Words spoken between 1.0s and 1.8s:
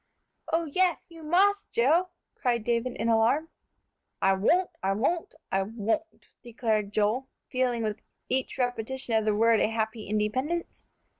you must,